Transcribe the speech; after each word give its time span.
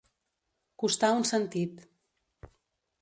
Costar 0.83 1.11
un 1.19 1.27
sentit. 1.33 1.85